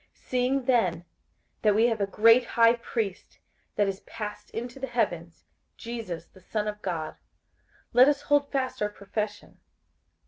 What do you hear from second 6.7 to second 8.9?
God, let us hold fast our